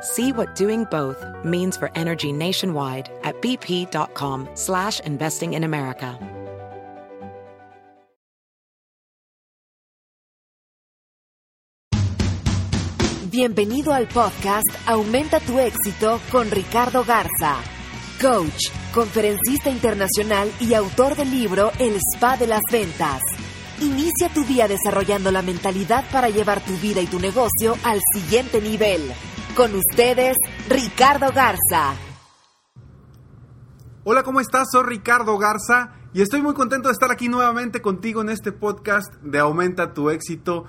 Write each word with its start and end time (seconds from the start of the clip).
See 0.00 0.32
what 0.32 0.54
doing 0.54 0.84
both 0.84 1.24
means 1.44 1.76
for 1.76 1.90
energy 1.96 2.30
nationwide 2.32 3.10
at 3.24 3.40
bp.com 3.42 4.48
slash 4.54 5.00
investing 5.00 5.54
in 5.54 5.64
America. 5.64 6.16
Bienvenido 13.30 13.92
al 13.92 14.08
podcast 14.08 14.66
Aumenta 14.86 15.38
tu 15.40 15.58
éxito 15.58 16.18
con 16.32 16.50
Ricardo 16.50 17.04
Garza, 17.04 17.56
coach, 18.20 18.70
conferencista 18.92 19.68
internacional 19.68 20.50
y 20.60 20.74
autor 20.74 21.14
del 21.14 21.30
libro 21.30 21.70
El 21.78 21.96
Spa 22.14 22.36
de 22.36 22.46
las 22.46 22.62
Ventas. 22.72 23.22
Inicia 23.80 24.28
tu 24.32 24.44
día 24.44 24.66
desarrollando 24.66 25.30
la 25.30 25.42
mentalidad 25.42 26.04
para 26.10 26.30
llevar 26.30 26.64
tu 26.64 26.76
vida 26.78 27.00
y 27.00 27.06
tu 27.06 27.20
negocio 27.20 27.76
al 27.84 28.00
siguiente 28.14 28.60
nivel. 28.60 29.12
Con 29.56 29.74
ustedes, 29.74 30.36
Ricardo 30.68 31.32
Garza. 31.32 31.94
Hola, 34.04 34.22
¿cómo 34.22 34.40
estás? 34.40 34.68
Soy 34.70 34.84
Ricardo 34.84 35.36
Garza 35.36 35.94
y 36.14 36.22
estoy 36.22 36.42
muy 36.42 36.54
contento 36.54 36.88
de 36.88 36.92
estar 36.92 37.10
aquí 37.10 37.28
nuevamente 37.28 37.82
contigo 37.82 38.22
en 38.22 38.28
este 38.28 38.52
podcast 38.52 39.12
de 39.22 39.38
Aumenta 39.38 39.92
tu 39.92 40.10
éxito. 40.10 40.64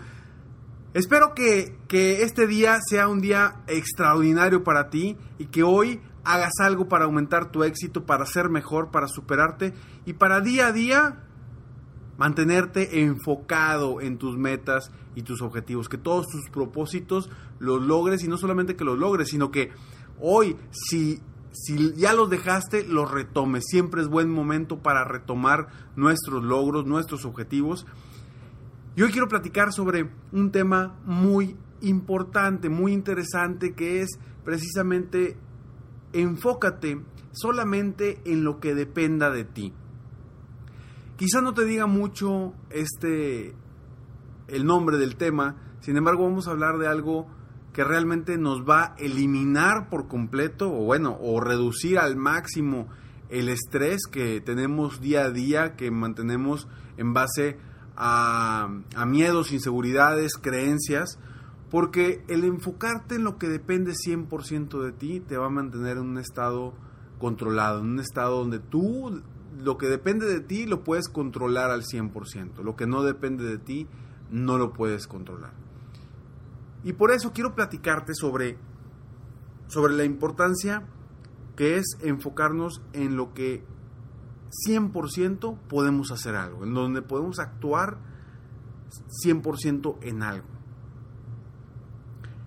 Espero 0.93 1.33
que, 1.35 1.77
que 1.87 2.23
este 2.23 2.47
día 2.47 2.79
sea 2.81 3.07
un 3.07 3.21
día 3.21 3.61
extraordinario 3.67 4.63
para 4.63 4.89
ti 4.89 5.17
y 5.37 5.45
que 5.45 5.63
hoy 5.63 6.01
hagas 6.23 6.53
algo 6.59 6.87
para 6.87 7.05
aumentar 7.05 7.51
tu 7.51 7.63
éxito, 7.63 8.05
para 8.05 8.25
ser 8.25 8.49
mejor, 8.49 8.91
para 8.91 9.07
superarte 9.07 9.73
y 10.05 10.13
para 10.13 10.41
día 10.41 10.67
a 10.67 10.71
día 10.71 11.28
mantenerte 12.19 13.01
enfocado 13.01 14.01
en 14.01 14.17
tus 14.17 14.37
metas 14.37 14.91
y 15.15 15.21
tus 15.21 15.41
objetivos, 15.41 15.87
que 15.87 15.97
todos 15.97 16.27
tus 16.27 16.49
propósitos 16.49 17.29
los 17.59 17.81
logres 17.81 18.23
y 18.23 18.27
no 18.27 18.37
solamente 18.37 18.75
que 18.75 18.83
los 18.83 18.99
logres, 18.99 19.29
sino 19.29 19.51
que 19.51 19.71
hoy 20.19 20.57
si 20.69 21.21
si 21.51 21.93
ya 21.95 22.13
los 22.13 22.29
dejaste, 22.29 22.85
los 22.85 23.09
retomes. 23.09 23.63
Siempre 23.67 24.01
es 24.01 24.07
buen 24.07 24.29
momento 24.29 24.79
para 24.79 25.03
retomar 25.03 25.67
nuestros 25.95 26.43
logros, 26.43 26.85
nuestros 26.85 27.25
objetivos. 27.25 27.87
Y 28.95 29.01
hoy 29.01 29.11
quiero 29.11 29.27
platicar 29.27 29.73
sobre 29.73 30.09
un 30.31 30.51
tema 30.51 30.95
muy 31.05 31.55
importante, 31.81 32.69
muy 32.69 32.93
interesante, 32.93 33.73
que 33.73 34.01
es 34.01 34.19
precisamente 34.45 35.37
enfócate 36.13 37.01
solamente 37.31 38.21
en 38.25 38.43
lo 38.43 38.59
que 38.59 38.75
dependa 38.75 39.31
de 39.31 39.43
ti. 39.43 39.73
Quizá 41.19 41.41
no 41.41 41.53
te 41.53 41.65
diga 41.65 41.85
mucho 41.85 42.53
este 42.69 43.53
el 44.47 44.65
nombre 44.65 44.97
del 44.97 45.17
tema, 45.17 45.57
sin 45.81 45.97
embargo 45.97 46.23
vamos 46.23 46.47
a 46.47 46.51
hablar 46.51 46.77
de 46.77 46.87
algo 46.87 47.27
que 47.73 47.83
realmente 47.83 48.37
nos 48.37 48.61
va 48.61 48.83
a 48.83 48.95
eliminar 48.99 49.89
por 49.89 50.07
completo 50.07 50.71
o 50.71 50.85
bueno, 50.85 51.17
o 51.19 51.41
reducir 51.41 51.99
al 51.99 52.15
máximo 52.15 52.87
el 53.27 53.49
estrés 53.49 54.03
que 54.09 54.39
tenemos 54.39 55.01
día 55.01 55.25
a 55.25 55.29
día, 55.29 55.75
que 55.75 55.91
mantenemos 55.91 56.69
en 56.95 57.13
base 57.13 57.57
a, 57.97 58.69
a 58.95 59.05
miedos, 59.05 59.51
inseguridades, 59.51 60.37
creencias, 60.37 61.19
porque 61.69 62.23
el 62.29 62.45
enfocarte 62.45 63.15
en 63.15 63.25
lo 63.25 63.37
que 63.37 63.49
depende 63.49 63.91
100% 63.91 64.81
de 64.81 64.93
ti 64.93 65.19
te 65.19 65.35
va 65.35 65.47
a 65.47 65.49
mantener 65.49 65.97
en 65.97 66.03
un 66.03 66.17
estado 66.17 66.75
controlado, 67.19 67.81
en 67.81 67.87
un 67.87 67.99
estado 67.99 68.37
donde 68.37 68.59
tú 68.59 69.21
lo 69.59 69.77
que 69.77 69.87
depende 69.87 70.25
de 70.25 70.39
ti 70.39 70.65
lo 70.65 70.83
puedes 70.83 71.09
controlar 71.09 71.69
al 71.69 71.83
100%, 71.83 72.63
lo 72.63 72.75
que 72.75 72.87
no 72.87 73.03
depende 73.03 73.43
de 73.43 73.57
ti 73.57 73.87
no 74.31 74.57
lo 74.57 74.73
puedes 74.73 75.07
controlar. 75.07 75.53
Y 76.83 76.93
por 76.93 77.11
eso 77.11 77.33
quiero 77.33 77.55
platicarte 77.55 78.13
sobre, 78.15 78.57
sobre 79.67 79.93
la 79.93 80.05
importancia 80.05 80.83
que 81.55 81.77
es 81.77 81.97
enfocarnos 82.01 82.81
en 82.93 83.17
lo 83.17 83.33
que 83.33 83.65
100% 84.67 85.57
podemos 85.67 86.11
hacer 86.11 86.35
algo, 86.35 86.63
en 86.63 86.73
donde 86.73 87.01
podemos 87.01 87.39
actuar 87.39 87.97
100% 89.25 89.97
en 90.01 90.23
algo. 90.23 90.47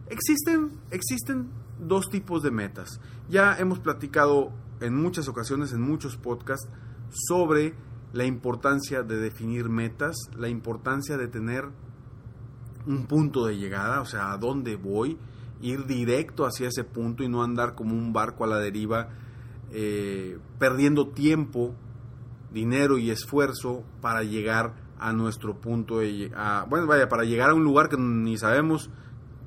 Existen, 0.08 0.72
existen 0.90 1.50
dos 1.78 2.08
tipos 2.08 2.42
de 2.42 2.50
metas. 2.50 3.00
Ya 3.28 3.56
hemos 3.58 3.78
platicado 3.78 4.52
en 4.80 4.96
muchas 4.96 5.28
ocasiones, 5.28 5.72
en 5.72 5.82
muchos 5.82 6.16
podcasts, 6.16 6.68
sobre 7.12 7.74
la 8.12 8.24
importancia 8.24 9.02
de 9.02 9.16
definir 9.16 9.68
metas, 9.68 10.16
la 10.36 10.48
importancia 10.48 11.16
de 11.16 11.28
tener 11.28 11.68
un 12.86 13.06
punto 13.06 13.46
de 13.46 13.56
llegada, 13.56 14.00
o 14.00 14.06
sea, 14.06 14.32
a 14.32 14.38
dónde 14.38 14.76
voy, 14.76 15.18
ir 15.60 15.86
directo 15.86 16.44
hacia 16.44 16.68
ese 16.68 16.84
punto 16.84 17.22
y 17.22 17.28
no 17.28 17.42
andar 17.42 17.74
como 17.74 17.94
un 17.94 18.12
barco 18.12 18.44
a 18.44 18.48
la 18.48 18.58
deriva, 18.58 19.10
eh, 19.70 20.38
perdiendo 20.58 21.08
tiempo, 21.08 21.74
dinero 22.52 22.98
y 22.98 23.10
esfuerzo 23.10 23.84
para 24.00 24.22
llegar 24.22 24.74
a 24.98 25.12
nuestro 25.12 25.56
punto 25.60 25.98
de 25.98 26.30
bueno 26.68 26.86
vaya 26.86 27.08
para 27.08 27.24
llegar 27.24 27.50
a 27.50 27.54
un 27.54 27.64
lugar 27.64 27.88
que 27.88 27.96
ni 27.96 28.36
sabemos 28.36 28.88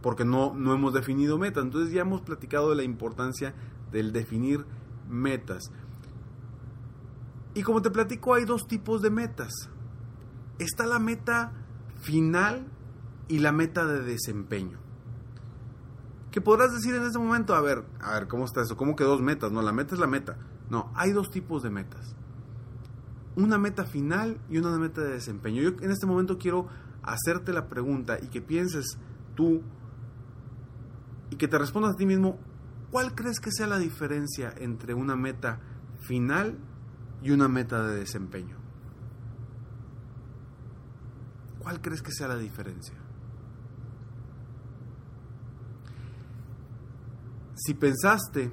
porque 0.02 0.26
no, 0.26 0.54
no 0.54 0.74
hemos 0.74 0.94
definido 0.94 1.38
metas. 1.38 1.64
Entonces 1.64 1.94
ya 1.94 2.02
hemos 2.02 2.22
platicado 2.22 2.70
de 2.70 2.76
la 2.76 2.84
importancia 2.84 3.54
del 3.92 4.12
definir 4.12 4.66
metas 5.10 5.72
y 7.56 7.64
como 7.64 7.82
te 7.82 7.90
platico, 7.90 8.34
hay 8.34 8.44
dos 8.44 8.68
tipos 8.68 9.02
de 9.02 9.10
metas. 9.10 9.54
Está 10.60 10.86
la 10.86 11.00
meta 11.00 11.54
final 12.02 12.68
y 13.30 13.40
la 13.40 13.54
meta 13.54 13.86
de 13.86 14.04
desempeño. 14.04 14.78
¿Qué 16.32 16.42
podrás 16.42 16.74
decir 16.74 16.94
en 16.94 17.04
este 17.04 17.18
momento? 17.18 17.56
A 17.56 17.62
ver, 17.62 17.86
a 18.02 18.14
ver, 18.14 18.28
¿cómo 18.28 18.44
está 18.44 18.62
eso? 18.62 18.76
¿Cómo 18.76 18.98
que 18.98 19.06
dos 19.06 19.22
metas? 19.22 19.54
No, 19.54 19.62
la 19.62 19.72
meta 19.72 19.96
es 19.96 20.02
la 20.02 20.08
meta. 20.08 20.38
No, 20.70 20.92
hay 20.96 21.14
dos 21.14 21.32
tipos 21.32 21.64
de 21.64 21.70
metas. 21.70 22.14
Una 23.38 23.58
meta 23.58 23.86
final 23.86 24.38
y 24.50 24.58
una 24.58 24.78
meta 24.78 25.02
de 25.02 25.12
desempeño. 25.12 25.62
Yo 25.62 25.70
en 25.82 25.92
este 25.92 26.06
momento 26.06 26.38
quiero 26.38 26.68
hacerte 27.04 27.54
la 27.54 27.70
pregunta 27.70 28.18
y 28.22 28.28
que 28.28 28.42
pienses 28.42 28.98
tú 29.34 29.62
y 31.30 31.38
que 31.38 31.48
te 31.48 31.58
respondas 31.58 31.94
a 31.94 31.98
ti 31.98 32.06
mismo, 32.06 32.38
¿cuál 32.92 33.16
crees 33.16 33.40
que 33.40 33.52
sea 33.52 33.68
la 33.68 33.78
diferencia 33.78 34.54
entre 34.58 34.94
una 34.94 35.16
meta 35.16 35.62
final 36.02 36.58
y 37.26 37.32
una 37.32 37.48
meta 37.48 37.82
de 37.88 37.96
desempeño. 37.96 38.56
¿Cuál 41.58 41.82
crees 41.82 42.04
que 42.04 42.12
sea 42.12 42.28
la 42.28 42.38
diferencia? 42.38 42.94
Si 47.56 47.74
pensaste, 47.74 48.52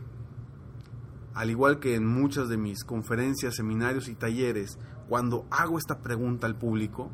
al 1.35 1.51
igual 1.51 1.81
que 1.81 1.97
en 1.97 2.07
muchas 2.07 2.49
de 2.49 2.57
mis 2.57 2.83
conferencias, 2.83 3.57
seminarios 3.57 4.09
y 4.09 4.15
talleres, 4.15 4.79
cuando 5.07 5.47
hago 5.51 5.77
esta 5.77 5.99
pregunta 5.99 6.47
al 6.47 6.57
público, 6.57 7.11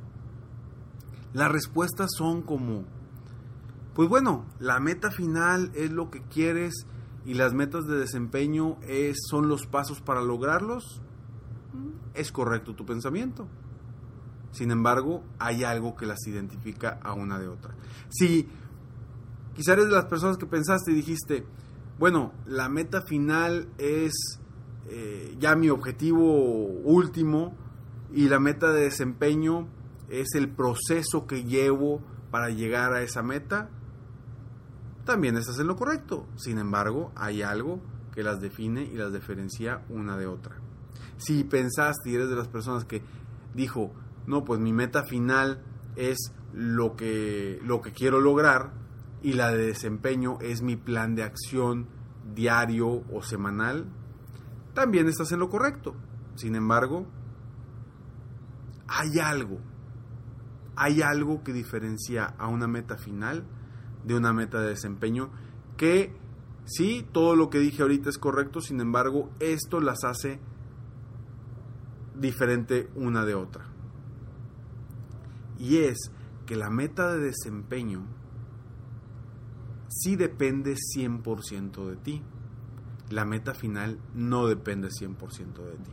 las 1.32 1.50
respuestas 1.50 2.10
son 2.16 2.42
como, 2.42 2.84
pues 3.94 4.08
bueno, 4.08 4.46
la 4.60 4.78
meta 4.78 5.10
final 5.10 5.72
es 5.74 5.90
lo 5.90 6.08
que 6.08 6.22
quieres 6.22 6.86
y 7.24 7.34
las 7.34 7.52
metas 7.52 7.88
de 7.88 7.98
desempeño 7.98 8.78
es, 8.82 9.16
son 9.28 9.48
los 9.48 9.66
pasos 9.66 10.00
para 10.00 10.22
lograrlos 10.22 11.02
es 12.14 12.32
correcto 12.32 12.74
tu 12.74 12.84
pensamiento. 12.84 13.46
Sin 14.52 14.70
embargo, 14.70 15.22
hay 15.38 15.64
algo 15.64 15.94
que 15.96 16.06
las 16.06 16.26
identifica 16.26 16.98
a 17.02 17.12
una 17.12 17.38
de 17.38 17.48
otra. 17.48 17.74
Si 18.08 18.48
quizás 19.54 19.74
eres 19.74 19.86
de 19.86 19.92
las 19.92 20.06
personas 20.06 20.38
que 20.38 20.46
pensaste 20.46 20.92
y 20.92 20.94
dijiste, 20.94 21.44
bueno, 21.98 22.32
la 22.46 22.68
meta 22.68 23.02
final 23.02 23.68
es 23.78 24.40
eh, 24.88 25.36
ya 25.38 25.54
mi 25.54 25.68
objetivo 25.68 26.22
último 26.24 27.54
y 28.12 28.28
la 28.28 28.40
meta 28.40 28.72
de 28.72 28.82
desempeño 28.82 29.68
es 30.08 30.28
el 30.34 30.48
proceso 30.48 31.26
que 31.26 31.44
llevo 31.44 32.00
para 32.30 32.50
llegar 32.50 32.92
a 32.92 33.02
esa 33.02 33.22
meta, 33.22 33.68
también 35.04 35.36
estás 35.36 35.58
en 35.58 35.66
lo 35.66 35.76
correcto. 35.76 36.26
Sin 36.36 36.58
embargo, 36.58 37.12
hay 37.16 37.42
algo 37.42 37.80
que 38.14 38.22
las 38.22 38.40
define 38.40 38.82
y 38.82 38.94
las 38.94 39.12
diferencia 39.12 39.82
una 39.88 40.16
de 40.16 40.26
otra. 40.26 40.56
Si 41.18 41.44
pensaste 41.44 42.10
y 42.10 42.14
eres 42.14 42.30
de 42.30 42.36
las 42.36 42.48
personas 42.48 42.84
que 42.84 43.02
dijo, 43.54 43.92
no, 44.26 44.44
pues 44.44 44.60
mi 44.60 44.72
meta 44.72 45.04
final 45.04 45.62
es 45.96 46.32
lo 46.52 46.96
que, 46.96 47.60
lo 47.62 47.80
que 47.80 47.92
quiero 47.92 48.20
lograr 48.20 48.72
y 49.22 49.32
la 49.32 49.50
de 49.50 49.66
desempeño 49.66 50.38
es 50.40 50.62
mi 50.62 50.76
plan 50.76 51.14
de 51.14 51.24
acción 51.24 51.88
diario 52.34 53.04
o 53.12 53.22
semanal, 53.22 53.86
también 54.74 55.08
estás 55.08 55.32
en 55.32 55.40
lo 55.40 55.48
correcto. 55.48 55.94
Sin 56.36 56.54
embargo, 56.54 57.06
hay 58.86 59.18
algo, 59.18 59.58
hay 60.76 61.02
algo 61.02 61.42
que 61.42 61.52
diferencia 61.52 62.26
a 62.38 62.46
una 62.48 62.68
meta 62.68 62.96
final 62.96 63.44
de 64.04 64.14
una 64.14 64.32
meta 64.32 64.60
de 64.60 64.68
desempeño 64.68 65.30
que 65.76 66.14
sí, 66.64 67.06
todo 67.12 67.34
lo 67.34 67.50
que 67.50 67.58
dije 67.58 67.82
ahorita 67.82 68.08
es 68.08 68.18
correcto, 68.18 68.60
sin 68.60 68.80
embargo, 68.80 69.30
esto 69.40 69.80
las 69.80 70.04
hace 70.04 70.38
diferente 72.18 72.90
una 72.94 73.24
de 73.24 73.34
otra. 73.34 73.64
Y 75.58 75.78
es 75.78 76.12
que 76.46 76.56
la 76.56 76.70
meta 76.70 77.12
de 77.14 77.20
desempeño 77.20 78.06
sí 79.88 80.16
depende 80.16 80.74
100% 80.74 81.86
de 81.86 81.96
ti. 81.96 82.22
La 83.10 83.24
meta 83.24 83.54
final 83.54 83.98
no 84.14 84.46
depende 84.46 84.88
100% 84.88 85.64
de 85.64 85.76
ti. 85.76 85.90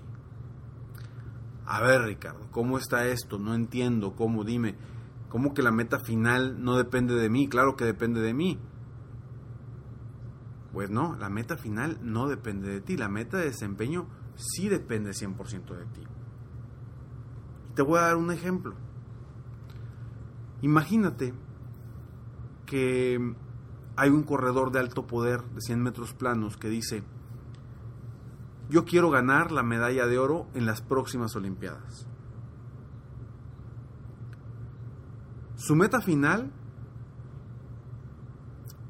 A 1.65 1.81
ver, 1.81 2.01
Ricardo, 2.03 2.47
¿cómo 2.51 2.77
está 2.77 3.07
esto? 3.07 3.39
No 3.39 3.55
entiendo, 3.55 4.15
¿cómo? 4.15 4.43
Dime, 4.43 4.75
¿cómo 5.29 5.53
que 5.53 5.63
la 5.63 5.71
meta 5.71 5.99
final 5.99 6.63
no 6.63 6.77
depende 6.77 7.15
de 7.15 7.29
mí? 7.29 7.47
Claro 7.47 7.75
que 7.75 7.85
depende 7.85 8.21
de 8.21 8.33
mí. 8.33 8.59
Pues 10.71 10.89
no, 10.89 11.15
la 11.15 11.29
meta 11.29 11.57
final 11.57 11.99
no 12.03 12.27
depende 12.27 12.69
de 12.69 12.81
ti. 12.81 12.97
La 12.97 13.09
meta 13.09 13.37
de 13.37 13.45
desempeño 13.45 14.07
sí 14.35 14.67
depende 14.67 15.11
100% 15.11 15.75
de 15.75 15.85
ti. 15.85 16.01
Te 17.75 17.81
voy 17.81 17.99
a 17.99 18.03
dar 18.03 18.15
un 18.15 18.31
ejemplo. 18.31 18.73
Imagínate 20.61 21.33
que 22.65 23.35
hay 23.97 24.09
un 24.09 24.23
corredor 24.23 24.71
de 24.71 24.79
alto 24.79 25.05
poder 25.05 25.43
de 25.43 25.61
100 25.61 25.83
metros 25.83 26.13
planos 26.13 26.57
que 26.57 26.69
dice, 26.69 27.03
yo 28.69 28.85
quiero 28.85 29.09
ganar 29.11 29.51
la 29.51 29.61
medalla 29.61 30.07
de 30.07 30.17
oro 30.17 30.47
en 30.53 30.65
las 30.65 30.81
próximas 30.81 31.35
Olimpiadas. 31.35 32.07
Su 35.55 35.75
meta 35.75 36.01
final 36.01 36.51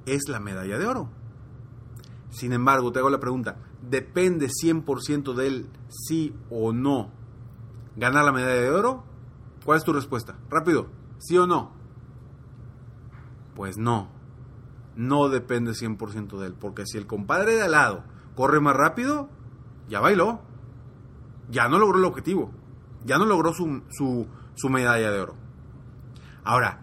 es 0.06 0.30
la 0.30 0.40
medalla 0.40 0.78
de 0.78 0.86
oro. 0.86 1.10
Sin 2.30 2.54
embargo, 2.54 2.92
te 2.92 3.00
hago 3.00 3.10
la 3.10 3.20
pregunta, 3.20 3.58
¿depende 3.82 4.48
100% 4.48 5.34
de 5.34 5.48
él 5.48 5.70
sí 5.90 6.36
o 6.50 6.74
no 6.74 7.15
ganar 7.96 8.26
la 8.26 8.32
medalla 8.32 8.62
de 8.62 8.70
oro? 8.70 9.04
¿Cuál 9.64 9.78
es 9.78 9.84
tu 9.84 9.94
respuesta? 9.94 10.38
Rápido, 10.50 10.88
¿sí 11.20 11.38
o 11.38 11.48
no? 11.48 11.72
Pues 13.56 13.78
no, 13.78 14.10
no 14.96 15.30
depende 15.30 15.72
100% 15.72 16.38
de 16.38 16.48
él, 16.48 16.54
porque 16.54 16.86
si 16.86 16.98
el 16.98 17.08
compadre 17.08 17.56
de 17.56 17.64
al 17.64 17.72
lado 17.72 18.04
corre 18.36 18.60
más 18.60 18.76
rápido, 18.76 19.30
ya 19.88 20.00
bailó, 20.00 20.42
ya 21.50 21.68
no 21.68 21.80
logró 21.80 22.00
el 22.00 22.06
objetivo, 22.06 22.52
ya 23.06 23.18
no 23.18 23.26
logró 23.26 23.54
su, 23.54 23.84
su, 23.92 24.70
medalla 24.70 25.12
de 25.12 25.20
oro. 25.20 25.36
Ahora, 26.44 26.82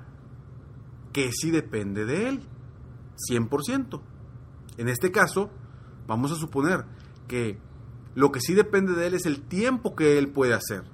que 1.12 1.30
sí 1.32 1.50
depende 1.50 2.04
de 2.04 2.28
él, 2.28 2.42
100%. 3.30 4.00
En 4.78 4.88
este 4.88 5.12
caso, 5.12 5.50
vamos 6.06 6.32
a 6.32 6.36
suponer 6.36 6.84
que 7.28 7.58
lo 8.14 8.32
que 8.32 8.40
sí 8.40 8.54
depende 8.54 8.94
de 8.94 9.06
él 9.06 9.14
es 9.14 9.26
el 9.26 9.42
tiempo 9.42 9.94
que 9.94 10.18
él 10.18 10.30
puede 10.30 10.54
hacer. 10.54 10.84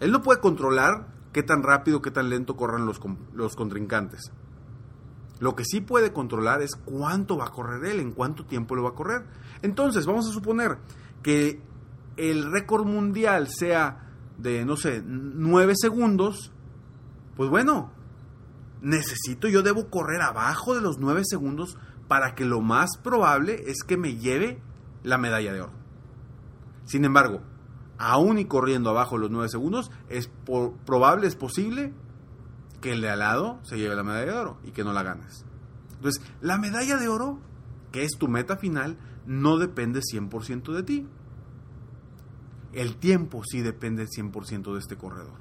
Él 0.00 0.12
no 0.12 0.22
puede 0.22 0.40
controlar 0.40 1.08
qué 1.32 1.42
tan 1.42 1.62
rápido, 1.62 2.02
qué 2.02 2.10
tan 2.10 2.30
lento 2.30 2.56
corran 2.56 2.86
los, 2.86 3.00
los 3.34 3.56
contrincantes. 3.56 4.32
Lo 5.40 5.54
que 5.54 5.64
sí 5.64 5.80
puede 5.80 6.12
controlar 6.12 6.62
es 6.62 6.74
cuánto 6.74 7.36
va 7.36 7.46
a 7.46 7.52
correr 7.52 7.84
él, 7.84 8.00
en 8.00 8.12
cuánto 8.12 8.44
tiempo 8.44 8.74
lo 8.74 8.82
va 8.82 8.90
a 8.90 8.94
correr. 8.94 9.24
Entonces, 9.62 10.06
vamos 10.06 10.28
a 10.28 10.32
suponer 10.32 10.78
que 11.22 11.60
el 12.16 12.50
récord 12.50 12.84
mundial 12.84 13.48
sea 13.48 14.08
de, 14.38 14.64
no 14.64 14.76
sé, 14.76 15.02
9 15.04 15.74
segundos, 15.76 16.52
pues 17.36 17.48
bueno, 17.50 17.92
necesito, 18.80 19.48
yo 19.48 19.62
debo 19.62 19.90
correr 19.90 20.20
abajo 20.22 20.74
de 20.74 20.80
los 20.80 20.98
9 20.98 21.22
segundos 21.24 21.76
para 22.08 22.34
que 22.34 22.44
lo 22.44 22.60
más 22.60 22.96
probable 22.96 23.62
es 23.66 23.84
que 23.86 23.96
me 23.96 24.16
lleve 24.16 24.60
la 25.02 25.18
medalla 25.18 25.52
de 25.52 25.60
oro. 25.60 25.72
Sin 26.84 27.04
embargo, 27.04 27.42
aún 27.98 28.38
y 28.38 28.44
corriendo 28.46 28.90
abajo 28.90 29.18
los 29.18 29.30
9 29.30 29.48
segundos, 29.48 29.90
es 30.08 30.30
probable, 30.86 31.26
es 31.26 31.36
posible 31.36 31.92
que 32.80 32.92
el 32.92 33.00
de 33.00 33.10
al 33.10 33.18
lado 33.18 33.58
se 33.64 33.76
lleve 33.76 33.96
la 33.96 34.04
medalla 34.04 34.32
de 34.32 34.38
oro 34.38 34.58
y 34.64 34.70
que 34.70 34.84
no 34.84 34.92
la 34.92 35.02
ganes. 35.02 35.44
Entonces, 35.96 36.22
la 36.40 36.58
medalla 36.58 36.96
de 36.96 37.08
oro, 37.08 37.38
que 37.90 38.04
es 38.04 38.12
tu 38.18 38.28
meta 38.28 38.56
final, 38.56 38.96
no 39.26 39.58
depende 39.58 40.00
100% 40.00 40.72
de 40.72 40.82
ti. 40.84 41.06
El 42.72 42.96
tiempo 42.96 43.42
sí 43.44 43.62
depende 43.62 44.06
100% 44.06 44.72
de 44.72 44.78
este 44.78 44.96
corredor. 44.96 45.38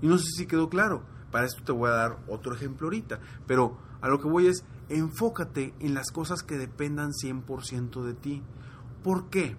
Y 0.00 0.06
no 0.06 0.16
sé 0.16 0.26
si 0.36 0.46
quedó 0.46 0.70
claro. 0.70 1.02
Para 1.30 1.46
esto 1.46 1.62
te 1.62 1.72
voy 1.72 1.90
a 1.90 1.94
dar 1.94 2.18
otro 2.26 2.54
ejemplo 2.54 2.86
ahorita. 2.86 3.20
Pero 3.46 3.76
a 4.00 4.08
lo 4.08 4.18
que 4.18 4.28
voy 4.28 4.46
es, 4.46 4.64
enfócate 4.88 5.74
en 5.78 5.94
las 5.94 6.10
cosas 6.10 6.42
que 6.42 6.56
dependan 6.56 7.10
100% 7.10 8.02
de 8.02 8.14
ti. 8.14 8.42
¿Por 9.04 9.28
qué? 9.28 9.56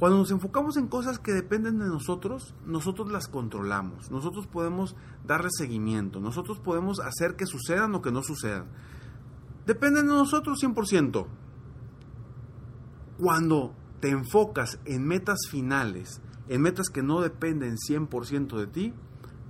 Cuando 0.00 0.18
nos 0.18 0.32
enfocamos 0.32 0.76
en 0.76 0.88
cosas 0.88 1.20
que 1.20 1.32
dependen 1.32 1.78
de 1.78 1.86
nosotros, 1.86 2.54
nosotros 2.66 3.12
las 3.12 3.28
controlamos. 3.28 4.10
Nosotros 4.10 4.48
podemos 4.48 4.96
darle 5.24 5.50
seguimiento. 5.56 6.18
Nosotros 6.18 6.58
podemos 6.58 6.98
hacer 6.98 7.36
que 7.36 7.46
sucedan 7.46 7.94
o 7.94 8.02
que 8.02 8.10
no 8.10 8.22
sucedan 8.24 8.66
dependen 9.70 10.06
de 10.06 10.14
nosotros 10.14 10.62
100%. 10.62 11.26
Cuando 13.18 13.74
te 14.00 14.10
enfocas 14.10 14.80
en 14.84 15.06
metas 15.06 15.38
finales, 15.48 16.20
en 16.48 16.62
metas 16.62 16.88
que 16.88 17.02
no 17.02 17.20
dependen 17.20 17.76
100% 17.76 18.58
de 18.58 18.66
ti, 18.66 18.94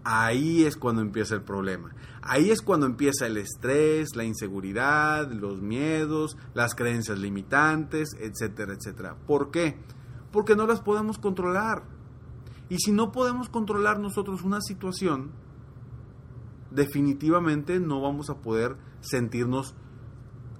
ahí 0.04 0.64
es 0.64 0.76
cuando 0.76 1.00
empieza 1.00 1.36
el 1.36 1.42
problema. 1.42 1.94
Ahí 2.20 2.50
es 2.50 2.60
cuando 2.60 2.84
empieza 2.84 3.26
el 3.26 3.38
estrés, 3.38 4.14
la 4.14 4.24
inseguridad, 4.24 5.30
los 5.30 5.62
miedos, 5.62 6.36
las 6.52 6.74
creencias 6.74 7.18
limitantes, 7.18 8.10
etcétera, 8.20 8.74
etcétera. 8.74 9.16
¿Por 9.26 9.50
qué? 9.50 9.78
Porque 10.32 10.56
no 10.56 10.66
las 10.66 10.80
podemos 10.80 11.18
controlar. 11.18 11.82
Y 12.68 12.78
si 12.78 12.92
no 12.92 13.10
podemos 13.10 13.48
controlar 13.48 13.98
nosotros 13.98 14.42
una 14.42 14.60
situación, 14.60 15.30
definitivamente 16.70 17.80
no 17.80 18.00
vamos 18.00 18.30
a 18.30 18.36
poder 18.36 18.76
sentirnos 19.00 19.74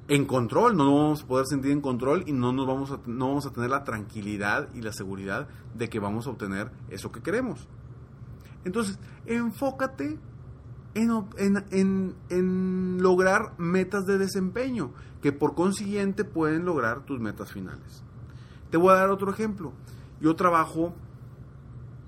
en 0.09 0.25
control, 0.25 0.77
no 0.77 0.85
nos 0.85 0.95
vamos 0.95 1.23
a 1.23 1.27
poder 1.27 1.47
sentir 1.47 1.71
en 1.71 1.81
control 1.81 2.25
y 2.27 2.33
no, 2.33 2.53
nos 2.53 2.67
vamos 2.67 2.91
a, 2.91 2.99
no 3.07 3.29
vamos 3.29 3.47
a 3.47 3.53
tener 3.53 3.71
la 3.71 3.85
tranquilidad 3.85 4.69
y 4.75 4.83
la 4.83 4.93
seguridad 4.93 5.49
de 5.75 5.89
que 5.89 6.00
vamos 6.00 6.27
a 6.27 6.31
obtener 6.31 6.73
eso 6.89 7.12
que 7.12 7.23
queremos. 7.23 7.69
Entonces, 8.65 8.99
enfócate 9.27 10.19
en, 10.95 12.15
en, 12.29 12.99
lograr 13.00 13.55
metas 13.59 14.05
de 14.05 14.19
desempeño, 14.19 14.91
que 15.23 15.33
por 15.33 15.55
consiguiente 15.55 16.25
pueden 16.25 16.65
lograr 16.65 17.05
tus 17.05 17.21
metas 17.21 17.53
finales. 17.53 18.03
Te 18.71 18.77
voy 18.77 18.93
a 18.93 18.97
dar 18.97 19.11
otro 19.11 19.31
ejemplo. 19.31 19.73
Yo 20.21 20.37
trabajo 20.37 20.95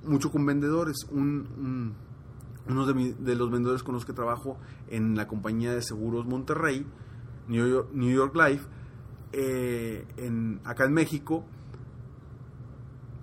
mucho 0.05 0.31
con 0.31 0.45
vendedores. 0.47 1.07
uno 1.11 2.87
de, 2.87 3.15
de 3.15 3.35
los 3.37 3.51
vendedores 3.51 3.83
con 3.83 3.95
los 3.95 4.05
que 4.05 4.13
trabajo 4.13 4.59
en 4.89 5.17
la 5.17 5.27
compañía 5.27 5.75
de 5.75 5.83
seguros 5.83 6.27
Monterrey, 6.27 6.87
New 7.49 7.69
York, 7.69 7.89
New 7.93 8.11
York 8.11 8.37
Life, 8.37 8.67
eh, 9.33 10.05
en, 10.19 10.61
acá 10.65 10.85
en 10.85 10.93
México, 10.93 11.45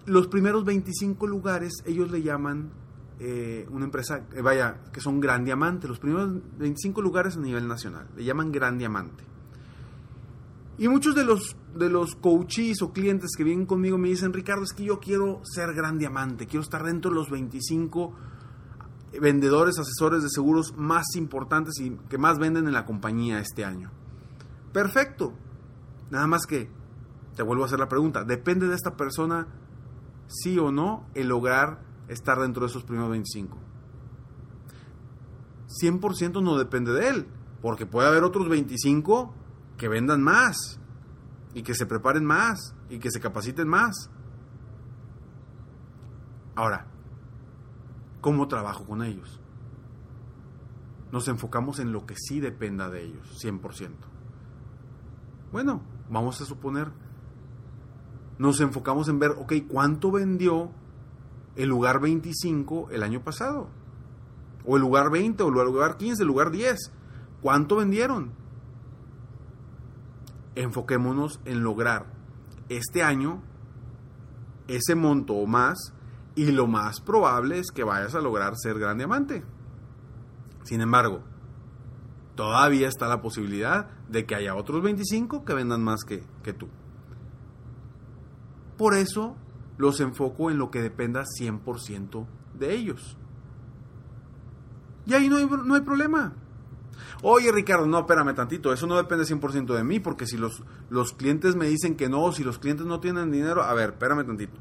los 0.07 0.27
primeros 0.27 0.65
25 0.65 1.27
lugares 1.27 1.83
ellos 1.85 2.09
le 2.09 2.23
llaman 2.23 2.71
eh, 3.19 3.67
una 3.69 3.85
empresa, 3.85 4.25
eh, 4.33 4.41
vaya, 4.41 4.81
que 4.91 5.01
son 5.01 5.19
Gran 5.19 5.45
Diamante, 5.45 5.87
los 5.87 5.99
primeros 5.99 6.41
25 6.57 7.01
lugares 7.01 7.37
a 7.37 7.39
nivel 7.39 7.67
nacional, 7.67 8.07
le 8.15 8.23
llaman 8.23 8.51
Gran 8.51 8.77
Diamante. 8.79 9.23
Y 10.79 10.87
muchos 10.87 11.13
de 11.13 11.23
los, 11.23 11.55
de 11.75 11.89
los 11.89 12.15
coaches 12.15 12.81
o 12.81 12.91
clientes 12.91 13.31
que 13.37 13.43
vienen 13.43 13.65
conmigo 13.65 13.97
me 13.97 14.07
dicen, 14.07 14.33
Ricardo, 14.33 14.63
es 14.63 14.73
que 14.73 14.85
yo 14.85 14.99
quiero 14.99 15.41
ser 15.43 15.73
Gran 15.73 15.99
Diamante, 15.99 16.47
quiero 16.47 16.63
estar 16.63 16.83
dentro 16.83 17.11
de 17.11 17.15
los 17.15 17.29
25 17.29 18.13
vendedores, 19.21 19.77
asesores 19.77 20.23
de 20.23 20.29
seguros 20.29 20.73
más 20.77 21.05
importantes 21.15 21.79
y 21.79 21.91
que 22.09 22.17
más 22.17 22.39
venden 22.39 22.65
en 22.65 22.73
la 22.73 22.85
compañía 22.85 23.39
este 23.39 23.65
año. 23.65 23.91
Perfecto. 24.71 25.33
Nada 26.09 26.25
más 26.25 26.45
que, 26.47 26.69
te 27.35 27.43
vuelvo 27.43 27.63
a 27.63 27.67
hacer 27.67 27.79
la 27.79 27.89
pregunta, 27.89 28.23
¿depende 28.23 28.67
de 28.67 28.75
esta 28.75 28.95
persona 28.95 29.47
sí 30.29 30.57
o 30.59 30.71
no 30.71 31.05
el 31.15 31.27
lograr 31.27 31.81
estar 32.07 32.39
dentro 32.39 32.61
de 32.61 32.69
esos 32.69 32.83
primeros 32.83 33.11
25. 33.11 33.57
100% 35.81 36.41
no 36.41 36.57
depende 36.57 36.93
de 36.93 37.09
él, 37.09 37.27
porque 37.61 37.85
puede 37.85 38.07
haber 38.07 38.23
otros 38.23 38.47
25 38.49 39.33
que 39.79 39.87
vendan 39.87 40.21
más 40.21 40.79
y 41.55 41.63
que 41.63 41.73
se 41.73 41.87
preparen 41.87 42.25
más 42.25 42.75
y 42.89 42.99
que 42.99 43.09
se 43.09 43.19
capaciten 43.19 43.67
más. 43.67 44.11
Ahora, 46.55 46.85
¿cómo 48.21 48.47
trabajo 48.47 48.85
con 48.85 49.01
ellos? 49.01 49.41
Nos 51.11 51.27
enfocamos 51.29 51.79
en 51.79 51.91
lo 51.91 52.05
que 52.05 52.15
sí 52.15 52.39
dependa 52.39 52.89
de 52.89 53.05
ellos, 53.05 53.41
100%. 53.43 53.91
Bueno, 55.51 55.81
vamos 56.09 56.39
a 56.41 56.45
suponer, 56.45 56.91
nos 58.37 58.59
enfocamos 58.59 59.07
en 59.07 59.17
ver, 59.17 59.31
ok, 59.31 59.53
¿cuánto 59.67 60.11
vendió 60.11 60.71
el 61.55 61.69
lugar 61.69 62.01
25 62.01 62.89
el 62.91 63.01
año 63.01 63.23
pasado? 63.23 63.69
O 64.65 64.75
el 64.75 64.81
lugar 64.81 65.09
20, 65.09 65.41
o 65.41 65.47
el 65.47 65.53
lugar 65.53 65.97
15, 65.97 66.21
el 66.21 66.27
lugar 66.27 66.51
10. 66.51 66.91
¿Cuánto 67.41 67.77
vendieron? 67.77 68.38
Enfoquémonos 70.59 71.39
en 71.45 71.63
lograr 71.63 72.07
este 72.67 73.01
año 73.01 73.41
ese 74.67 74.93
monto 74.93 75.35
o 75.35 75.47
más 75.47 75.93
y 76.35 76.51
lo 76.51 76.67
más 76.67 76.99
probable 76.99 77.59
es 77.59 77.71
que 77.71 77.85
vayas 77.85 78.13
a 78.13 78.19
lograr 78.19 78.57
ser 78.57 78.77
gran 78.77 78.97
diamante. 78.97 79.41
Sin 80.63 80.81
embargo, 80.81 81.23
todavía 82.35 82.89
está 82.89 83.07
la 83.07 83.21
posibilidad 83.21 83.89
de 84.09 84.25
que 84.25 84.35
haya 84.35 84.53
otros 84.53 84.83
25 84.83 85.45
que 85.45 85.53
vendan 85.53 85.81
más 85.81 86.03
que, 86.03 86.25
que 86.43 86.51
tú. 86.51 86.67
Por 88.77 88.95
eso 88.95 89.37
los 89.77 90.01
enfoco 90.01 90.51
en 90.51 90.57
lo 90.57 90.71
que 90.71 90.81
dependa 90.81 91.23
100% 91.23 92.27
de 92.59 92.75
ellos. 92.75 93.15
Y 95.05 95.13
ahí 95.13 95.29
no 95.29 95.37
hay, 95.37 95.45
no 95.45 95.73
hay 95.73 95.81
problema. 95.81 96.33
Oye 97.21 97.51
Ricardo, 97.51 97.85
no, 97.85 97.99
espérame 97.99 98.33
tantito, 98.33 98.73
eso 98.73 98.87
no 98.87 98.97
depende 98.97 99.25
100% 99.25 99.73
de 99.73 99.83
mí, 99.83 99.99
porque 99.99 100.25
si 100.25 100.37
los, 100.37 100.63
los 100.89 101.13
clientes 101.13 101.55
me 101.55 101.67
dicen 101.67 101.95
que 101.95 102.09
no, 102.09 102.31
si 102.31 102.43
los 102.43 102.59
clientes 102.59 102.85
no 102.85 102.99
tienen 102.99 103.31
dinero, 103.31 103.63
a 103.63 103.73
ver, 103.73 103.91
espérame 103.91 104.25
tantito. 104.25 104.59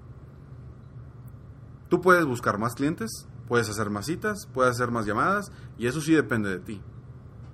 Tú 1.88 2.00
puedes 2.00 2.26
buscar 2.26 2.58
más 2.58 2.74
clientes, 2.74 3.26
puedes 3.46 3.68
hacer 3.68 3.90
más 3.90 4.06
citas, 4.06 4.46
puedes 4.52 4.72
hacer 4.72 4.90
más 4.90 5.06
llamadas, 5.06 5.50
y 5.78 5.86
eso 5.86 6.00
sí 6.00 6.12
depende 6.12 6.50
de 6.50 6.58
ti. 6.58 6.82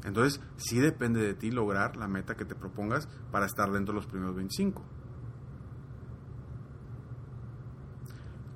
Entonces, 0.04 0.40
sí 0.56 0.80
depende 0.80 1.20
de 1.20 1.34
ti 1.34 1.50
lograr 1.50 1.96
la 1.96 2.08
meta 2.08 2.36
que 2.36 2.44
te 2.44 2.54
propongas 2.54 3.08
para 3.30 3.46
estar 3.46 3.70
dentro 3.72 3.94
de 3.94 4.00
los 4.00 4.06
primeros 4.06 4.34
25. 4.34 4.82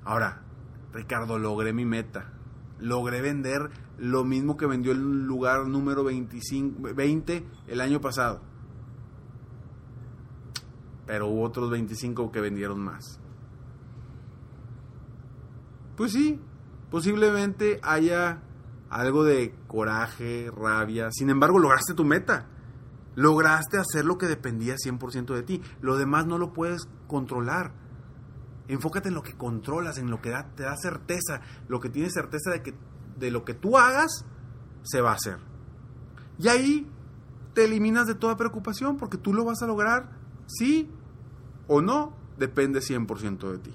Ahora, 0.03 0.41
Ricardo, 0.93 1.39
logré 1.39 1.73
mi 1.73 1.85
meta. 1.85 2.33
Logré 2.79 3.21
vender 3.21 3.69
lo 3.97 4.23
mismo 4.23 4.57
que 4.57 4.65
vendió 4.65 4.91
el 4.91 5.25
lugar 5.25 5.67
número 5.67 6.03
25, 6.03 6.93
20 6.95 7.45
el 7.67 7.81
año 7.81 7.99
pasado. 7.99 8.41
Pero 11.05 11.27
hubo 11.27 11.43
otros 11.43 11.69
25 11.69 12.31
que 12.31 12.39
vendieron 12.39 12.79
más. 12.79 13.19
Pues 15.97 16.13
sí, 16.13 16.39
posiblemente 16.89 17.79
haya 17.83 18.41
algo 18.89 19.23
de 19.23 19.53
coraje, 19.67 20.51
rabia. 20.55 21.09
Sin 21.11 21.29
embargo, 21.29 21.59
lograste 21.59 21.93
tu 21.93 22.05
meta. 22.05 22.47
Lograste 23.15 23.77
hacer 23.77 24.05
lo 24.05 24.17
que 24.17 24.27
dependía 24.27 24.75
100% 24.75 25.33
de 25.33 25.43
ti. 25.43 25.61
Lo 25.81 25.97
demás 25.97 26.25
no 26.25 26.37
lo 26.37 26.53
puedes 26.53 26.87
controlar. 27.07 27.73
Enfócate 28.69 29.09
en 29.09 29.15
lo 29.15 29.23
que 29.23 29.33
controlas, 29.33 29.97
en 29.97 30.09
lo 30.09 30.21
que 30.21 30.33
te 30.55 30.63
da 30.63 30.77
certeza, 30.77 31.41
lo 31.67 31.81
que 31.81 31.89
tienes 31.89 32.13
certeza 32.13 32.51
de 32.51 32.61
que 32.61 32.73
de 33.17 33.31
lo 33.31 33.43
que 33.43 33.53
tú 33.53 33.77
hagas 33.77 34.25
se 34.83 35.01
va 35.01 35.11
a 35.11 35.15
hacer. 35.15 35.37
Y 36.37 36.47
ahí 36.47 36.87
te 37.53 37.65
eliminas 37.65 38.07
de 38.07 38.15
toda 38.15 38.37
preocupación 38.37 38.97
porque 38.97 39.17
tú 39.17 39.33
lo 39.33 39.43
vas 39.43 39.61
a 39.61 39.67
lograr, 39.67 40.11
sí 40.47 40.89
o 41.67 41.81
no, 41.81 42.15
depende 42.37 42.79
100% 42.79 43.51
de 43.51 43.57
ti. 43.57 43.73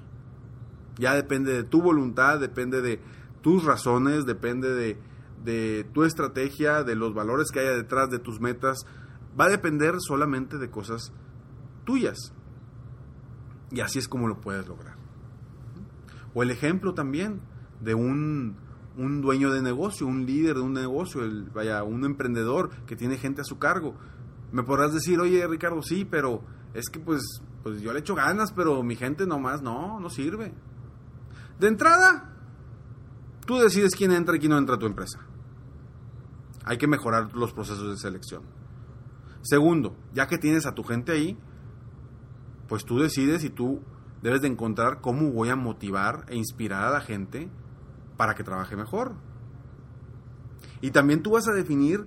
Ya 0.97 1.15
depende 1.15 1.53
de 1.53 1.65
tu 1.65 1.83
voluntad, 1.83 2.41
depende 2.41 2.81
de 2.81 3.01
tus 3.43 3.65
razones, 3.65 4.25
depende 4.25 4.73
de, 4.73 4.99
de 5.45 5.85
tu 5.93 6.05
estrategia, 6.05 6.85
de 6.85 6.95
los 6.95 7.15
valores 7.15 7.51
que 7.51 7.61
haya 7.61 7.73
detrás 7.73 8.09
de 8.11 8.19
tus 8.19 8.41
metas. 8.41 8.87
Va 9.39 9.47
a 9.47 9.51
depender 9.51 9.97
solamente 9.99 10.57
de 10.57 10.71
cosas 10.71 11.13
tuyas. 11.85 12.33
Y 13.75 13.81
así 13.81 13.99
es 13.99 14.09
como 14.09 14.28
lo 14.28 14.40
puedes 14.40 14.66
lograr. 14.69 14.97
O 16.33 16.43
el 16.43 16.50
ejemplo 16.50 16.95
también 16.95 17.40
de 17.81 17.95
un, 17.95 18.57
un 18.97 19.21
dueño 19.21 19.52
de 19.52 19.62
negocio, 19.62 20.07
un 20.07 20.25
líder 20.26 20.57
de 20.57 20.62
un 20.62 20.73
negocio, 20.73 21.25
el, 21.25 21.50
vaya, 21.50 21.83
un 21.83 22.04
emprendedor 22.04 22.71
que 22.87 22.97
tiene 22.97 23.19
gente 23.19 23.40
a 23.40 23.45
su 23.45 23.59
cargo. 23.59 23.95
Me 24.52 24.62
podrás 24.62 24.95
decir, 24.95 25.19
oye 25.19 25.47
Ricardo, 25.47 25.83
sí, 25.83 26.04
pero 26.04 26.43
es 26.73 26.88
que 26.88 27.00
pues, 27.00 27.23
pues 27.62 27.81
yo 27.81 27.93
le 27.93 28.00
echo 28.00 28.14
ganas, 28.14 28.52
pero 28.52 28.83
mi 28.83 28.95
gente 28.95 29.26
nomás 29.26 29.61
no, 29.61 29.99
no 29.99 30.09
sirve. 30.09 30.52
De 31.59 31.66
entrada, 31.66 32.33
tú 33.45 33.59
decides 33.59 33.97
quién 33.97 34.12
entra 34.12 34.37
y 34.37 34.38
quién 34.38 34.50
no 34.50 34.59
entra 34.59 34.76
a 34.76 34.78
tu 34.78 34.87
empresa. 34.87 35.19
Hay 36.64 36.78
que 36.78 36.87
mejorar 36.87 37.35
los 37.35 37.52
procesos 37.52 37.90
de 37.90 37.97
selección. 37.97 38.43
Segundo, 39.43 39.97
ya 40.12 40.26
que 40.26 40.38
tienes 40.38 40.64
a 40.64 40.75
tu 40.75 40.83
gente 40.85 41.12
ahí, 41.12 41.37
pues 42.68 42.85
tú 42.85 42.99
decides 42.99 43.44
y 43.44 43.50
tú 43.50 43.80
debes 44.23 44.40
de 44.40 44.49
encontrar 44.49 45.00
cómo 45.00 45.30
voy 45.30 45.50
a 45.50 45.56
motivar 45.56 46.25
e 46.28 46.37
inspirar 46.37 46.85
a 46.85 46.90
la 46.90 47.00
gente 47.00 47.50
para 48.16 48.35
que 48.35 48.44
trabaje 48.44 48.76
mejor. 48.76 49.14
Y 50.80 50.90
también 50.90 51.23
tú 51.23 51.33
vas 51.33 51.49
a 51.49 51.52
definir 51.52 52.06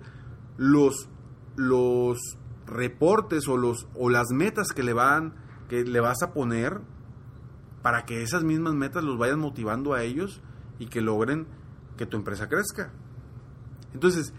los, 0.57 1.09
los 1.55 2.17
reportes 2.65 3.47
o, 3.47 3.57
los, 3.57 3.87
o 3.95 4.09
las 4.09 4.29
metas 4.31 4.69
que 4.69 4.83
le, 4.83 4.93
van, 4.93 5.35
que 5.69 5.83
le 5.83 5.99
vas 5.99 6.21
a 6.23 6.33
poner 6.33 6.81
para 7.81 8.05
que 8.05 8.21
esas 8.21 8.43
mismas 8.43 8.73
metas 8.73 9.03
los 9.03 9.17
vayan 9.17 9.39
motivando 9.39 9.93
a 9.93 10.03
ellos 10.03 10.41
y 10.79 10.87
que 10.87 11.01
logren 11.01 11.47
que 11.97 12.05
tu 12.05 12.17
empresa 12.17 12.47
crezca. 12.47 12.91
Entonces, 13.93 14.33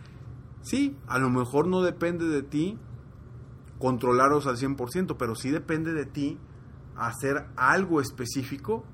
sí, 0.63 0.97
a 1.07 1.19
lo 1.19 1.31
mejor 1.31 1.67
no 1.67 1.83
depende 1.83 2.27
de 2.27 2.43
ti 2.43 2.79
controlarlos 3.79 4.47
al 4.47 4.57
100%, 4.57 5.17
pero 5.19 5.35
sí 5.35 5.51
depende 5.51 5.93
de 5.93 6.05
ti 6.05 6.39
hacer 6.97 7.47
algo 7.57 8.01
específico 8.01 8.85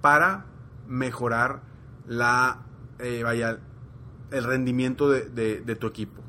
para 0.00 0.46
mejorar 0.88 1.62
la, 2.06 2.64
eh, 2.98 3.22
vaya, 3.22 3.60
el 4.30 4.44
rendimiento 4.44 5.10
de, 5.10 5.28
de 5.60 5.76
tu 5.76 5.86
equipo. 5.86 6.22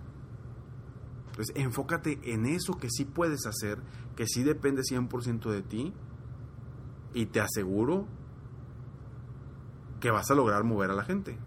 Entonces, 1.30 1.56
enfócate 1.56 2.20
en 2.24 2.46
eso 2.48 2.74
que 2.74 2.90
sí 2.90 3.06
puedes 3.06 3.46
hacer, 3.46 3.80
que 4.16 4.26
sí 4.26 4.44
depende 4.44 4.82
100% 4.82 5.52
de 5.52 5.62
ti, 5.62 5.94
y 7.14 7.28
te 7.28 7.40
aseguro 7.40 8.08
que 10.00 10.12
vas 10.12 10.30
a 10.30 10.36
lograr 10.36 10.64
mover 10.64 10.92
a 10.92 10.94
la 10.94 11.04
gente. 11.04 11.38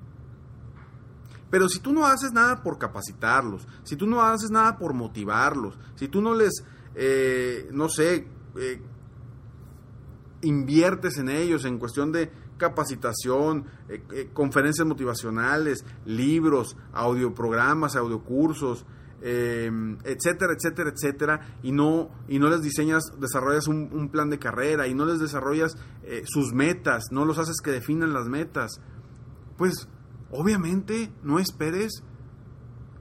Pero 1.51 1.69
si 1.69 1.81
tú 1.81 1.93
no 1.93 2.07
haces 2.07 2.33
nada 2.33 2.63
por 2.63 2.79
capacitarlos, 2.79 3.67
si 3.83 3.97
tú 3.97 4.07
no 4.07 4.23
haces 4.23 4.51
nada 4.51 4.79
por 4.79 4.95
motivarlos, 4.95 5.79
si 5.97 6.09
tú 6.09 6.23
no 6.23 6.33
les, 6.33 6.65
eh, 6.95 7.69
no 7.73 7.89
sé, 7.89 8.29
eh, 8.57 8.81
inviertes 10.43 11.19
en 11.19 11.29
ellos 11.29 11.65
en 11.65 11.79
cuestión 11.79 12.13
de 12.13 12.31
capacitación, 12.57 13.65
eh, 13.89 14.31
conferencias 14.33 14.87
motivacionales, 14.87 15.85
libros, 16.05 16.77
audioprogramas, 16.93 17.97
audiocursos, 17.97 18.87
etcétera, 19.23 20.55
etcétera, 20.55 20.93
etcétera, 20.95 21.59
y 21.63 21.73
no, 21.73 22.09
y 22.27 22.39
no 22.39 22.49
les 22.49 22.63
diseñas, 22.63 23.03
desarrollas 23.19 23.69
un 23.69 24.09
plan 24.11 24.31
de 24.31 24.39
carrera 24.39 24.89
y 24.89 24.95
no 24.95 25.05
les 25.05 25.21
desarrollas 25.21 25.77
sus 26.25 26.55
metas, 26.55 27.09
no 27.11 27.27
los 27.27 27.39
haces 27.39 27.61
que 27.63 27.71
definan 27.71 28.15
las 28.15 28.29
metas, 28.29 28.81
pues 29.59 29.91
obviamente 30.31 31.13
no 31.23 31.39
esperes 31.39 32.03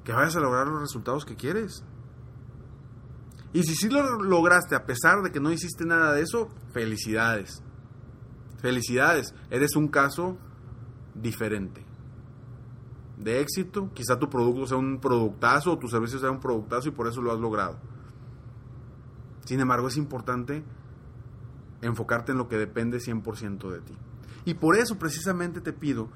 que 0.04 0.14
vayas 0.14 0.36
a 0.36 0.40
lograr 0.40 0.68
los 0.68 0.82
resultados 0.82 1.26
que 1.26 1.36
quieres. 1.36 1.84
Y 3.54 3.64
si 3.64 3.76
sí 3.76 3.90
lo 3.90 4.22
lograste 4.22 4.76
a 4.76 4.86
pesar 4.86 5.22
de 5.22 5.32
que 5.32 5.40
no 5.40 5.52
hiciste 5.52 5.86
nada 5.86 6.14
de 6.14 6.22
eso, 6.22 6.50
felicidades. 6.72 7.64
Felicidades, 8.58 9.34
eres 9.50 9.76
un 9.76 9.88
caso 9.88 10.38
diferente. 11.16 11.86
De 13.18 13.42
éxito, 13.42 13.92
quizá 13.94 14.18
tu 14.18 14.30
producto 14.30 14.68
sea 14.68 14.78
un 14.78 15.00
productazo 15.00 15.74
o 15.74 15.80
tu 15.80 15.88
servicio 15.88 16.20
sea 16.20 16.32
un 16.32 16.40
productazo 16.40 16.90
y 16.90 16.92
por 16.92 17.08
eso 17.08 17.22
lo 17.22 17.32
has 17.32 17.40
logrado. 17.40 17.78
Sin 19.46 19.60
embargo, 19.60 19.88
es 19.88 19.98
importante 19.98 20.64
enfocarte 21.82 22.32
en 22.32 22.38
lo 22.38 22.48
que 22.48 22.58
depende 22.58 23.00
100% 23.00 23.70
de 23.72 23.82
ti. 23.82 23.98
Y 24.46 24.54
por 24.54 24.78
eso 24.78 24.98
precisamente 24.98 25.60
te 25.60 25.74
pido 25.74 26.10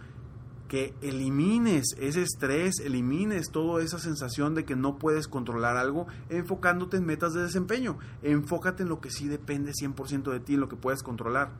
que 0.73 0.95
elimines 1.03 1.85
ese 1.99 2.23
estrés, 2.23 2.79
elimines 2.79 3.51
toda 3.51 3.83
esa 3.83 3.99
sensación 3.99 4.55
de 4.55 4.65
que 4.65 4.75
no 4.75 4.97
puedes 4.97 5.27
controlar 5.27 5.77
algo, 5.77 6.07
enfocándote 6.29 6.97
en 6.97 7.05
metas 7.05 7.35
de 7.35 7.43
desempeño. 7.43 7.99
Enfócate 8.23 8.81
en 8.81 8.89
lo 8.89 8.99
que 8.99 9.11
sí 9.11 9.27
depende 9.27 9.71
100% 9.71 10.31
de 10.31 10.39
ti, 10.39 10.55
en 10.55 10.61
lo 10.61 10.69
que 10.69 10.75
puedes 10.75 11.03
controlar. 11.03 11.51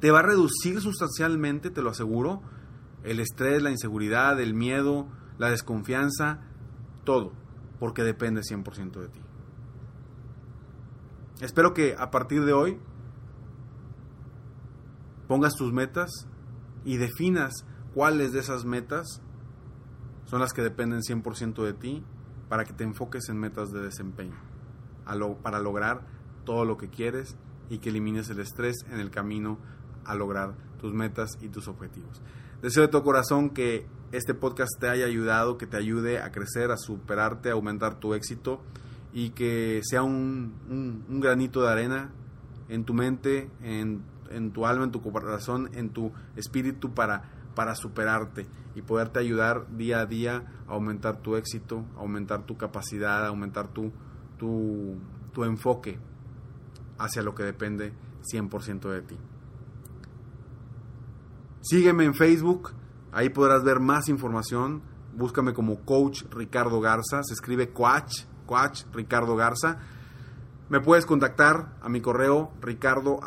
te 0.00 0.10
va 0.10 0.20
a 0.20 0.22
reducir 0.22 0.80
sustancialmente, 0.80 1.68
te 1.68 1.82
lo 1.82 1.90
aseguro, 1.90 2.40
el 3.02 3.20
estrés, 3.20 3.62
la 3.62 3.70
inseguridad, 3.70 4.40
el 4.40 4.54
miedo, 4.54 5.06
la 5.36 5.50
desconfianza, 5.50 6.40
todo, 7.04 7.34
porque 7.78 8.02
depende 8.02 8.40
100% 8.40 8.92
de 8.98 9.08
ti. 9.08 9.20
Espero 11.42 11.74
que 11.74 11.96
a 11.98 12.10
partir 12.10 12.46
de 12.46 12.54
hoy 12.54 12.78
pongas 15.28 15.52
tus 15.54 15.70
metas 15.70 16.26
y 16.86 16.96
definas 16.96 17.66
cuáles 17.94 18.32
de 18.32 18.40
esas 18.40 18.64
metas 18.64 19.22
son 20.26 20.40
las 20.40 20.52
que 20.52 20.62
dependen 20.62 21.00
100% 21.00 21.62
de 21.64 21.72
ti 21.72 22.02
para 22.48 22.64
que 22.64 22.72
te 22.72 22.84
enfoques 22.84 23.28
en 23.28 23.38
metas 23.38 23.72
de 23.72 23.80
desempeño, 23.80 24.36
para 25.42 25.60
lograr 25.60 26.02
todo 26.44 26.64
lo 26.64 26.76
que 26.76 26.88
quieres 26.88 27.36
y 27.70 27.78
que 27.78 27.90
elimines 27.90 28.28
el 28.30 28.40
estrés 28.40 28.84
en 28.90 29.00
el 29.00 29.10
camino 29.10 29.58
a 30.04 30.14
lograr 30.14 30.54
tus 30.78 30.92
metas 30.92 31.38
y 31.40 31.48
tus 31.48 31.68
objetivos. 31.68 32.20
Deseo 32.62 32.82
de 32.82 32.88
todo 32.88 33.04
corazón 33.04 33.50
que 33.50 33.86
este 34.12 34.34
podcast 34.34 34.72
te 34.78 34.88
haya 34.88 35.06
ayudado, 35.06 35.58
que 35.58 35.66
te 35.66 35.76
ayude 35.76 36.20
a 36.20 36.30
crecer, 36.32 36.70
a 36.70 36.76
superarte, 36.76 37.50
a 37.50 37.52
aumentar 37.52 38.00
tu 38.00 38.14
éxito 38.14 38.60
y 39.12 39.30
que 39.30 39.80
sea 39.84 40.02
un, 40.02 41.04
granito 41.20 41.62
de 41.62 41.68
arena 41.68 42.10
en 42.68 42.84
tu 42.84 42.94
mente, 42.94 43.50
en, 43.62 44.02
en, 44.30 44.52
tu 44.52 44.66
alma, 44.66 44.84
en 44.84 44.90
tu 44.90 45.02
corazón, 45.02 45.70
en 45.74 45.90
tu 45.90 46.12
espíritu 46.36 46.94
para, 46.94 47.30
para 47.54 47.74
superarte 47.74 48.46
y 48.74 48.82
poderte 48.82 49.20
ayudar 49.20 49.66
día 49.76 50.00
a 50.00 50.06
día 50.06 50.44
a 50.66 50.72
aumentar 50.72 51.18
tu 51.18 51.36
éxito, 51.36 51.84
a 51.96 52.00
aumentar 52.00 52.44
tu 52.44 52.56
capacidad, 52.56 53.24
a 53.24 53.28
aumentar 53.28 53.68
tu, 53.68 53.92
tu, 54.38 54.96
tu 55.32 55.44
enfoque 55.44 55.98
hacia 56.98 57.22
lo 57.22 57.34
que 57.34 57.42
depende 57.42 57.92
100% 58.32 58.90
de 58.90 59.02
ti. 59.02 59.18
Sígueme 61.60 62.04
en 62.04 62.14
Facebook, 62.14 62.72
ahí 63.12 63.30
podrás 63.30 63.64
ver 63.64 63.80
más 63.80 64.08
información. 64.08 64.82
Búscame 65.16 65.54
como 65.54 65.84
Coach 65.84 66.24
Ricardo 66.30 66.80
Garza, 66.80 67.22
se 67.22 67.34
escribe 67.34 67.72
Coach, 67.72 68.24
Coach 68.46 68.82
Ricardo 68.92 69.36
Garza. 69.36 69.78
Me 70.68 70.80
puedes 70.80 71.06
contactar 71.06 71.76
a 71.80 71.88
mi 71.88 72.00
correo 72.00 72.52
ricardo 72.60 73.20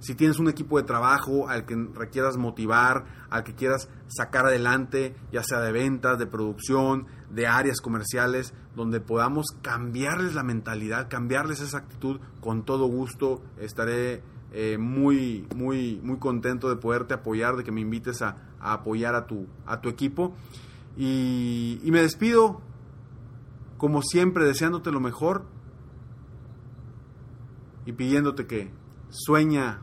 Si 0.00 0.14
tienes 0.14 0.38
un 0.38 0.48
equipo 0.48 0.78
de 0.78 0.84
trabajo 0.84 1.48
al 1.48 1.66
que 1.66 1.76
requieras 1.94 2.36
motivar, 2.36 3.04
al 3.28 3.44
que 3.44 3.54
quieras 3.54 3.88
sacar 4.08 4.46
adelante, 4.46 5.14
ya 5.30 5.42
sea 5.42 5.60
de 5.60 5.72
ventas, 5.72 6.18
de 6.18 6.26
producción, 6.26 7.06
de 7.30 7.46
áreas 7.46 7.80
comerciales, 7.80 8.54
donde 8.74 9.00
podamos 9.00 9.46
cambiarles 9.62 10.34
la 10.34 10.42
mentalidad, 10.42 11.08
cambiarles 11.08 11.60
esa 11.60 11.78
actitud, 11.78 12.18
con 12.40 12.64
todo 12.64 12.86
gusto 12.86 13.42
estaré 13.58 14.22
eh, 14.52 14.78
muy, 14.78 15.46
muy, 15.54 16.00
muy 16.02 16.18
contento 16.18 16.68
de 16.68 16.76
poderte 16.76 17.14
apoyar, 17.14 17.56
de 17.56 17.64
que 17.64 17.70
me 17.70 17.82
invites 17.82 18.22
a, 18.22 18.36
apoyar 18.58 19.14
a 19.14 19.26
tu, 19.26 19.46
a 19.66 19.80
tu 19.80 19.88
equipo. 19.88 20.34
Y, 20.96 21.80
y 21.84 21.90
me 21.92 22.00
despido, 22.00 22.60
como 23.76 24.02
siempre, 24.02 24.44
deseándote 24.44 24.90
lo 24.90 25.00
mejor 25.00 25.44
y 27.86 27.92
pidiéndote 27.92 28.46
que 28.46 28.70
sueña, 29.10 29.82